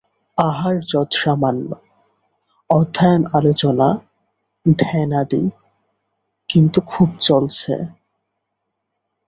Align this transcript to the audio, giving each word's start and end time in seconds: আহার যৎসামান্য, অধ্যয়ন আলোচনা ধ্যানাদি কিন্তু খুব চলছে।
আহার 0.37 0.75
যৎসামান্য, 0.87 1.69
অধ্যয়ন 2.69 3.21
আলোচনা 3.33 3.87
ধ্যানাদি 4.65 5.43
কিন্তু 6.49 6.79
খুব 6.87 7.09
চলছে। 7.19 7.73